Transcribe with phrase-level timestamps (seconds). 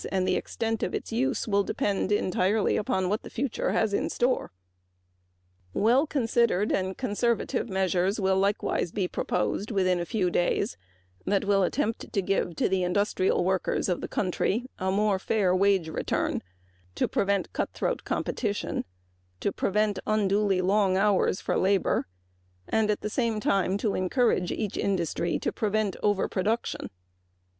[0.11, 4.51] The extent of its use will depend entirely upon what the future has in store.
[5.75, 10.15] Well considered and conservative measures will likewise be proposed which
[11.23, 15.87] will attempt to give to the industrial workers of the country a more fair wage
[15.87, 16.41] return,
[17.11, 18.85] prevent cut throat competition
[19.75, 22.07] and unduly long hours for labor,
[22.67, 26.89] and at the same time encourage each industry to prevent overproduction.